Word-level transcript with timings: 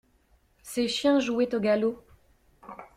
Ses 0.63 0.87
chiens 0.87 1.19
jouaient 1.19 1.53
au 1.53 1.59
galop. 1.59 2.03